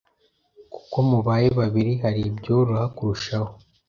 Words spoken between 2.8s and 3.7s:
kurushaho.